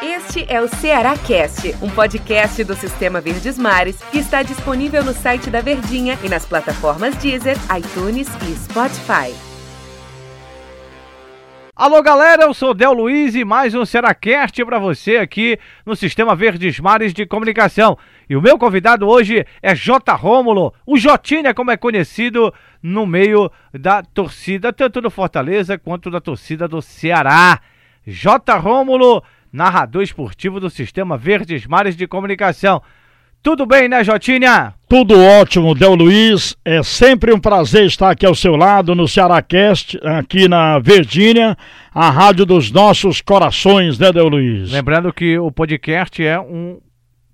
[0.00, 5.12] Este é o Ceará Cast, um podcast do Sistema Verdes Mares que está disponível no
[5.12, 9.34] site da Verdinha e nas plataformas Deezer, iTunes e Spotify.
[11.74, 16.36] Alô galera, eu sou Del Luiz e mais um Cearacast para você aqui no Sistema
[16.36, 17.98] Verdes Mares de Comunicação.
[18.30, 20.14] E o meu convidado hoje é J.
[20.14, 26.20] Rômulo, o Jotinha como é conhecido no meio da torcida, tanto do Fortaleza quanto da
[26.20, 27.60] torcida do Ceará.
[28.06, 28.58] J.
[28.58, 29.22] Rômulo,
[29.52, 32.82] narrador esportivo do Sistema Verdes Mares de Comunicação.
[33.42, 34.72] Tudo bem, né, Jotinha?
[34.88, 36.56] Tudo ótimo, Del Luiz.
[36.64, 41.56] É sempre um prazer estar aqui ao seu lado no Cearácast, aqui na Verdinha,
[41.92, 44.70] a rádio dos nossos corações, né, Del Luiz?
[44.70, 46.78] Lembrando que o podcast é um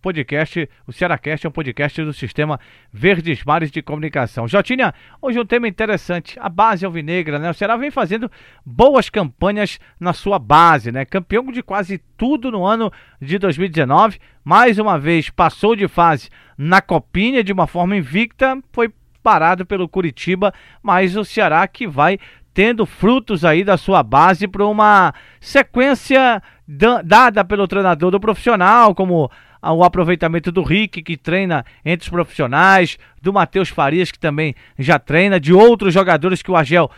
[0.00, 2.58] podcast, o Cearacast é um podcast do sistema
[2.92, 4.48] Verdes Mares de Comunicação.
[4.48, 7.50] Jotinha, hoje um tema interessante, a base alvinegra, né?
[7.50, 8.30] O Ceará vem fazendo
[8.64, 11.04] boas campanhas na sua base, né?
[11.04, 16.80] Campeão de quase tudo no ano de 2019, mais uma vez passou de fase na
[16.80, 22.18] Copinha de uma forma invicta, foi parado pelo Curitiba, mas o Ceará que vai
[22.54, 26.42] tendo frutos aí da sua base para uma sequência
[27.04, 29.30] dada pelo treinador do profissional, como
[29.62, 34.98] o aproveitamento do Rick, que treina entre os profissionais, do Matheus Farias, que também já
[34.98, 36.90] treina, de outros jogadores que o Agel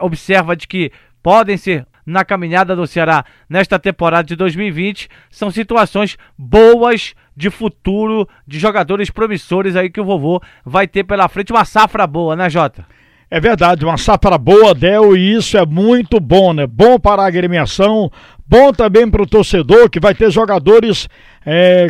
[0.00, 0.90] observa de que
[1.22, 5.08] podem ser na caminhada do Ceará nesta temporada de 2020.
[5.30, 11.28] São situações boas de futuro, de jogadores promissores aí que o vovô vai ter pela
[11.28, 11.52] frente.
[11.52, 12.84] Uma safra boa, né, Jota?
[13.34, 16.66] É verdade, uma safra boa, Del, e isso é muito bom, né?
[16.66, 18.12] Bom para a agremiação,
[18.46, 21.08] bom também para o torcedor, que vai ter jogadores
[21.46, 21.88] é,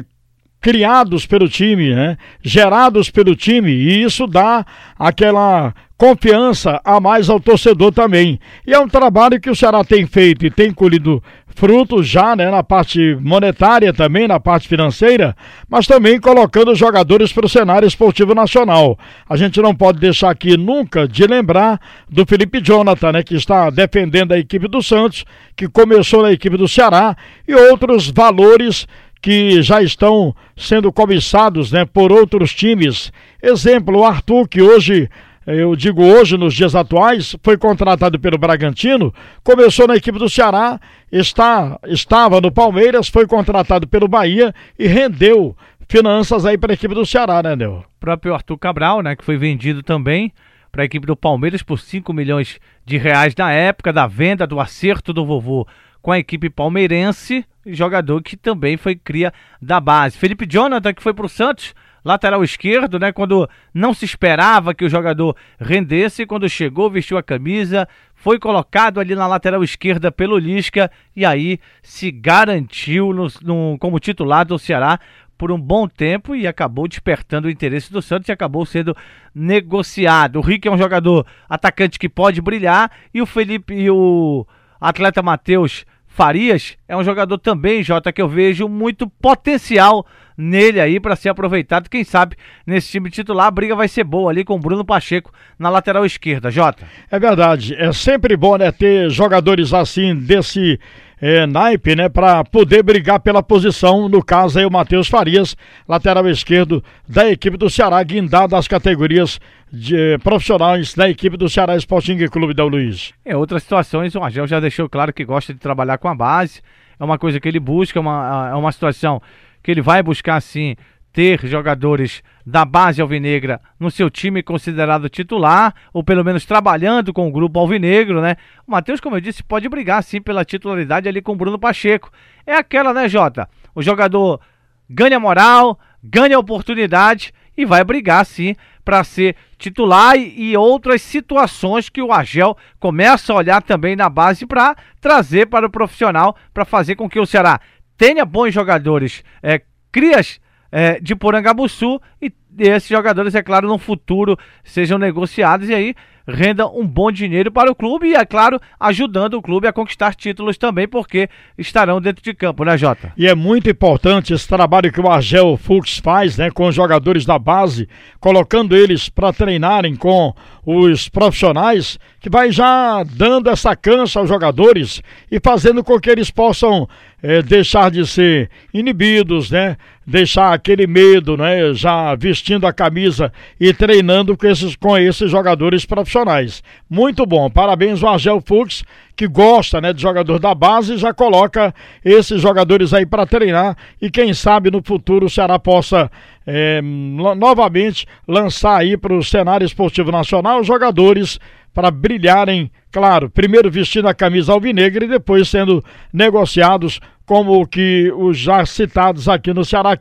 [0.60, 2.16] criados pelo time, né?
[2.40, 4.64] gerados pelo time, e isso dá
[4.96, 8.40] aquela confiança a mais ao torcedor também.
[8.66, 12.50] E é um trabalho que o Ceará tem feito e tem colhido frutos já, né,
[12.50, 15.36] na parte monetária também, na parte financeira,
[15.70, 18.98] mas também colocando jogadores para o cenário esportivo nacional.
[19.28, 23.70] A gente não pode deixar aqui nunca de lembrar do Felipe Jonathan, né, que está
[23.70, 25.24] defendendo a equipe do Santos,
[25.56, 27.16] que começou na equipe do Ceará
[27.46, 28.88] e outros valores
[29.20, 33.12] que já estão sendo cobiçados né, por outros times.
[33.40, 35.08] Exemplo, o Arthur, que hoje,
[35.46, 40.80] eu digo hoje, nos dias atuais, foi contratado pelo Bragantino, começou na equipe do Ceará,
[41.10, 45.56] está, estava no Palmeiras, foi contratado pelo Bahia e rendeu
[45.88, 47.84] finanças aí para a equipe do Ceará, né, Nel?
[47.96, 50.32] O próprio Arthur Cabral, né, que foi vendido também
[50.70, 54.58] para a equipe do Palmeiras por 5 milhões de reais na época da venda do
[54.58, 55.66] acerto do vovô
[56.00, 60.16] com a equipe palmeirense, jogador que também foi cria da base.
[60.16, 61.74] Felipe Jonathan, que foi para o Santos,
[62.04, 63.12] lateral esquerdo, né?
[63.12, 69.00] Quando não se esperava que o jogador rendesse, quando chegou, vestiu a camisa, foi colocado
[69.00, 74.58] ali na lateral esquerda pelo Lisca e aí se garantiu no, no, como titular do
[74.58, 74.98] Ceará
[75.36, 78.96] por um bom tempo e acabou despertando o interesse do Santos e acabou sendo
[79.34, 80.36] negociado.
[80.36, 84.46] O Rick é um jogador atacante que pode brilhar e o Felipe e o
[84.80, 85.84] atleta Matheus
[86.14, 90.06] Farias é um jogador também, Jota, que eu vejo muito potencial
[90.36, 91.88] nele aí para ser aproveitado.
[91.88, 92.36] Quem sabe
[92.66, 96.04] nesse time titular a briga vai ser boa ali com o Bruno Pacheco na lateral
[96.04, 96.86] esquerda, Jota.
[97.10, 100.78] É verdade, é sempre bom né, ter jogadores assim desse
[101.22, 104.08] é, naipe, né, para poder brigar pela posição.
[104.08, 105.56] No caso aí o Matheus Farias,
[105.88, 109.38] lateral esquerdo da equipe do Ceará, guindado às categorias
[109.72, 113.14] de eh, profissionais da equipe do Ceará Sporting Clube da Luiz.
[113.24, 116.60] Em outras situações, o Argel já deixou claro que gosta de trabalhar com a base.
[116.98, 119.22] É uma coisa que ele busca, é uma, é uma situação
[119.62, 120.74] que ele vai buscar sim
[121.12, 127.28] ter jogadores da base alvinegra no seu time considerado titular, ou pelo menos trabalhando com
[127.28, 128.36] o grupo alvinegro, né?
[128.66, 132.10] O Matheus, como eu disse, pode brigar sim pela titularidade ali com o Bruno Pacheco.
[132.46, 133.48] É aquela, né, Jota?
[133.74, 134.40] O jogador
[134.88, 142.02] ganha moral, ganha oportunidade e vai brigar sim para ser titular e, outras situações que
[142.02, 146.96] o Argel começa a olhar também na base para trazer para o profissional, para fazer
[146.96, 147.60] com que o Ceará
[147.96, 150.40] tenha bons jogadores, é, crias
[150.72, 155.94] é, de Porangabuçu e esses jogadores, é claro, no futuro sejam negociados e aí
[156.26, 160.14] renda um bom dinheiro para o clube e, é claro, ajudando o clube a conquistar
[160.14, 161.28] títulos também, porque
[161.58, 163.12] estarão dentro de campo, né, Jota?
[163.16, 167.24] E é muito importante esse trabalho que o Argel Fux faz, né, com os jogadores
[167.24, 167.88] da base,
[168.20, 170.32] colocando eles para treinarem com
[170.64, 176.30] os profissionais, que vai já dando essa cansa aos jogadores e fazendo com que eles
[176.30, 176.88] possam
[177.22, 179.76] é, deixar de ser inibidos, né?
[180.04, 181.72] Deixar aquele medo, né?
[181.72, 186.62] Já vestindo a camisa e treinando com esses, com esses jogadores profissionais.
[186.90, 187.48] Muito bom.
[187.48, 188.82] Parabéns ao Argel Fux,
[189.14, 191.72] que gosta, né, de jogador da base, já coloca
[192.04, 196.10] esses jogadores aí para treinar e quem sabe no futuro o Ceará possa
[196.46, 201.38] é, novamente lançar aí para o cenário esportivo nacional jogadores
[201.72, 208.36] para brilharem, claro, primeiro vestindo a camisa alvinegra e depois sendo negociados como que os
[208.36, 209.96] já citados aqui no Ceará.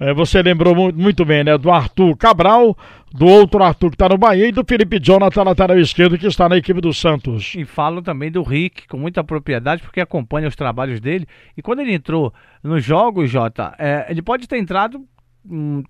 [0.00, 1.58] É, você lembrou muito bem, né?
[1.58, 2.76] Do Arthur Cabral,
[3.12, 6.48] do outro Arthur que está no Bahia e do Felipe Jonathan, lateral esquerdo, que está
[6.48, 7.54] na equipe do Santos.
[7.54, 11.26] E falo também do Rick, com muita propriedade, porque acompanha os trabalhos dele.
[11.54, 12.32] E quando ele entrou
[12.62, 15.04] nos jogos, Jota, é, ele pode ter entrado,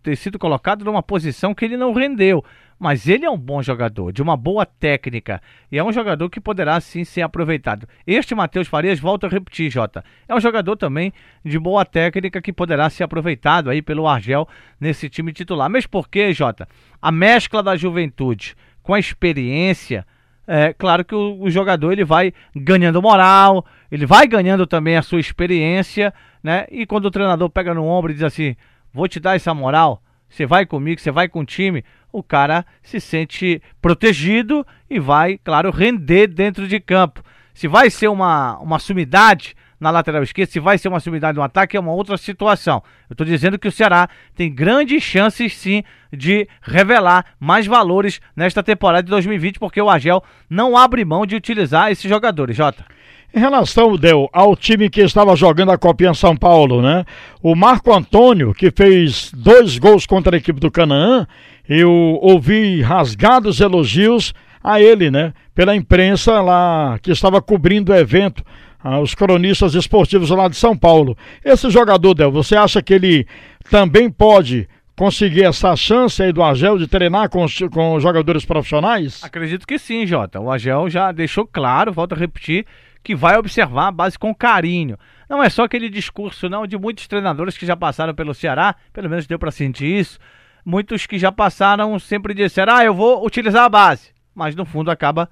[0.03, 2.45] ter sido colocado numa posição que ele não rendeu.
[2.79, 5.43] Mas ele é um bom jogador, de uma boa técnica.
[5.71, 7.87] E é um jogador que poderá sim ser aproveitado.
[8.07, 10.03] Este Matheus Farias, volta a repetir, Jota.
[10.27, 11.13] É um jogador também
[11.45, 14.49] de boa técnica que poderá ser aproveitado aí pelo Argel
[14.81, 15.69] nesse time titular.
[15.69, 16.67] Mas por quê, Jota?
[17.03, 20.07] A mescla da juventude com a experiência.
[20.47, 25.03] É claro que o, o jogador ele vai ganhando moral, ele vai ganhando também a
[25.03, 26.13] sua experiência,
[26.43, 26.67] né?
[26.71, 28.57] E quando o treinador pega no ombro e diz assim:
[28.93, 32.65] Vou te dar essa moral, você vai comigo, você vai com o time o cara
[32.83, 37.23] se sente protegido e vai, claro, render dentro de campo.
[37.55, 41.43] Se vai ser uma, uma sumidade na lateral esquerda, se vai ser uma sumidade no
[41.43, 42.83] ataque, é uma outra situação.
[43.09, 45.83] Eu estou dizendo que o Ceará tem grandes chances sim
[46.13, 51.35] de revelar mais valores nesta temporada de 2020, porque o Agel não abre mão de
[51.35, 52.85] utilizar esses jogadores, Jota.
[53.33, 57.05] Em relação, Del, ao time que estava jogando a Copinha São Paulo, né?
[57.41, 61.27] O Marco Antônio, que fez dois gols contra a equipe do Canaã,
[61.69, 61.91] eu
[62.21, 65.33] ouvi rasgados elogios a ele, né?
[65.55, 68.45] Pela imprensa lá que estava cobrindo o evento,
[68.83, 71.17] ah, os cronistas esportivos lá de São Paulo.
[71.45, 73.27] Esse jogador, Del, você acha que ele
[73.71, 79.23] também pode conseguir essa chance aí do Agel de treinar com, com jogadores profissionais?
[79.23, 80.41] Acredito que sim, Jota.
[80.41, 82.67] O Agel já deixou claro, volto a repetir,
[83.11, 84.97] que vai observar a base com carinho.
[85.29, 89.11] Não é só aquele discurso não de muitos treinadores que já passaram pelo Ceará, pelo
[89.11, 90.17] menos deu para sentir isso.
[90.65, 94.93] Muitos que já passaram sempre disseram: "Ah, eu vou utilizar a base", mas no fundo
[94.93, 95.29] acaba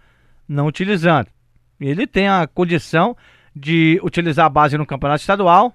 [0.49, 1.29] não utilizando.
[1.81, 3.17] Ele tem a condição
[3.55, 5.73] de utilizar a base no campeonato estadual,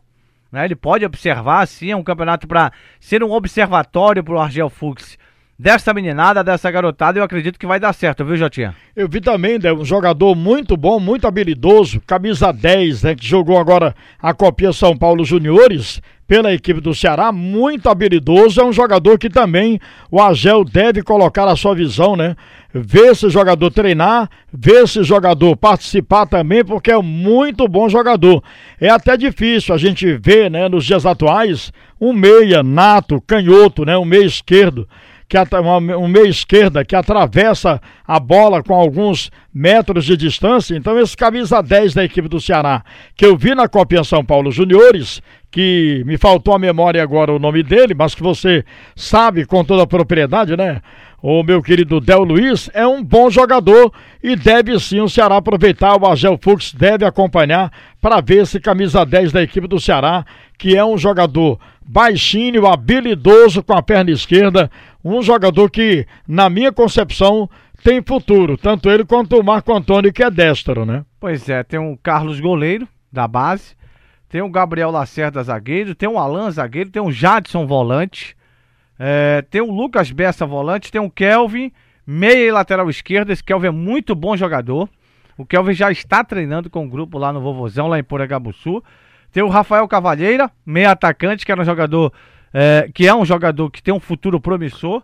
[0.51, 0.65] né?
[0.65, 5.17] Ele pode observar, sim, é um campeonato para ser um observatório para o Argel Fux
[5.57, 8.75] dessa meninada, dessa garotada, eu acredito que vai dar certo, viu, Jotinha?
[8.95, 13.57] Eu vi também, né, um jogador muito bom, muito habilidoso, camisa 10, né, que jogou
[13.57, 19.19] agora a Copia São Paulo Juniores pela equipe do Ceará, muito habilidoso, é um jogador
[19.19, 19.79] que também
[20.09, 22.35] o Agel deve colocar a sua visão, né?
[22.73, 28.41] Ver esse jogador treinar, ver esse jogador participar também, porque é um muito bom jogador.
[28.79, 33.97] É até difícil a gente ver, né, nos dias atuais, um meia nato, canhoto, né,
[33.97, 34.87] um meia esquerdo
[35.33, 40.75] que um meia esquerda que atravessa a bola com alguns metros de distância.
[40.75, 42.83] Então, esse camisa 10 da equipe do Ceará,
[43.15, 47.39] que eu vi na Copinha São Paulo Juniores, que me faltou a memória agora o
[47.39, 48.63] nome dele, mas que você
[48.95, 50.81] sabe com toda a propriedade, né?
[51.19, 53.91] O meu querido Del Luiz é um bom jogador
[54.21, 55.95] e deve sim o Ceará aproveitar.
[55.95, 60.25] O Agel Fux deve acompanhar para ver esse camisa 10 da equipe do Ceará,
[60.59, 64.69] que é um jogador baixinho, habilidoso com a perna esquerda,
[65.03, 67.49] um jogador que, na minha concepção,
[67.83, 71.03] tem futuro, tanto ele quanto o Marco Antônio, que é destro, né?
[71.19, 73.75] Pois é, tem o Carlos Goleiro, da base,
[74.29, 78.37] tem o Gabriel Lacerda, zagueiro, tem o Alan, zagueiro, tem o Jadson, volante,
[78.97, 81.71] é, tem o Lucas Bessa, volante, tem o Kelvin,
[82.07, 84.89] meia e lateral esquerda, esse Kelvin é muito bom jogador,
[85.37, 88.81] o Kelvin já está treinando com o grupo lá no Vovozão, lá em Poregabuçu,
[89.31, 92.13] tem o Rafael Cavalheira, meia atacante, que era um jogador
[92.53, 95.01] é, que é um jogador que tem um futuro promissor.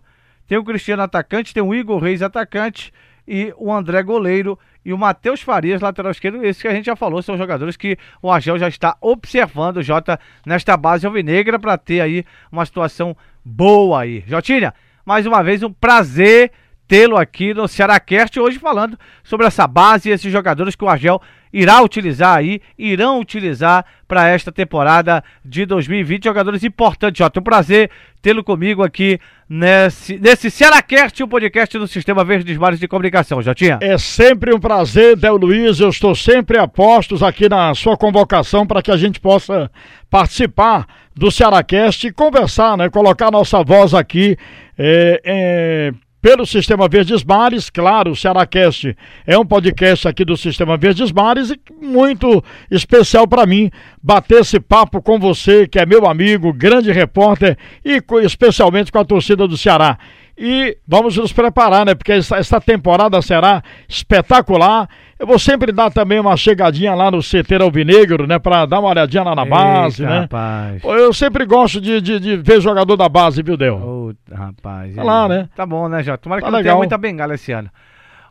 [0.47, 2.93] Tem o Cristiano atacante, tem o Igor Reis atacante
[3.27, 6.95] e o André goleiro e o Matheus Farias, lateral esquerdo, esse que a gente já
[6.95, 12.01] falou, são jogadores que o Argel já está observando, Jota, nesta base alvinegra para ter
[12.01, 14.23] aí uma situação boa aí.
[14.25, 14.73] Jotinha,
[15.05, 16.51] mais uma vez um prazer
[16.89, 21.21] tê-lo aqui no Cearacast hoje falando sobre essa base e esses jogadores que o Argel
[21.53, 26.23] irá utilizar aí, irão utilizar para esta temporada de 2020.
[26.23, 27.23] Jogadores importantes.
[27.31, 27.91] Tem um prazer
[28.23, 33.39] tê-lo comigo aqui nesse, nesse Cearacast, o um podcast do Sistema Verdes Mares de Comunicação,
[33.39, 33.77] Jotinha.
[33.81, 35.79] É sempre um prazer, Del Luiz.
[35.79, 39.69] Eu estou sempre a postos aqui na sua convocação para que a gente possa
[40.09, 42.89] participar do Cearacast e conversar, né?
[42.89, 44.35] Colocar nossa voz aqui.
[44.75, 47.69] É, é pelo Sistema Verdes Mares.
[47.69, 48.95] Claro, o Cearacast
[49.25, 53.71] é um podcast aqui do Sistema Verdes Mares e muito especial para mim
[54.01, 59.05] bater esse papo com você, que é meu amigo, grande repórter e especialmente com a
[59.05, 59.97] torcida do Ceará.
[60.41, 61.93] E vamos nos preparar, né?
[61.93, 64.87] Porque essa, essa temporada será espetacular.
[65.19, 68.39] Eu vou sempre dar também uma chegadinha lá no CT Alvinegro, né?
[68.39, 70.19] Pra dar uma olhadinha lá na base, Eita, né?
[70.21, 70.81] rapaz.
[70.83, 73.75] Eu sempre gosto de, de, de ver jogador da base, viu, Del?
[73.75, 74.95] Ô, rapaz.
[74.95, 75.49] Tá e lá, né?
[75.53, 76.19] Tá bom, né, Jota?
[76.19, 76.77] Tomara que Tá não tenha legal.
[76.77, 77.69] muita bengala esse ano.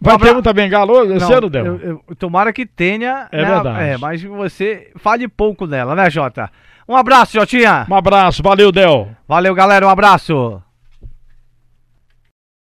[0.00, 1.66] Vai abra- ter muita bengala hoje, esse ano, Del?
[1.66, 3.28] eu- eu- tomara que tenha.
[3.30, 3.50] É né?
[3.50, 3.80] verdade.
[3.84, 6.48] É, mas você fale pouco nela, né, Jota?
[6.88, 7.84] Um abraço, Jotinha.
[7.90, 9.08] Um abraço, valeu, Del.
[9.28, 9.86] Valeu, galera.
[9.86, 10.62] Um abraço.